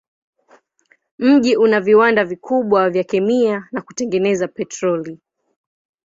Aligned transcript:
Mji 1.19 1.57
una 1.57 1.81
viwanda 1.81 2.25
vikubwa 2.25 2.89
vya 2.89 3.03
kemia 3.03 3.67
na 3.71 3.81
kutengeneza 3.81 4.47
petroli. 4.47 5.19